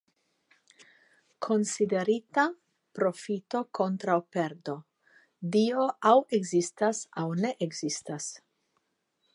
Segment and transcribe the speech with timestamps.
[1.47, 2.45] Konsiderita
[2.99, 4.77] profito kontraŭ perdo...
[5.57, 8.33] Dio aŭ ekzistas aŭ ne ekzistas.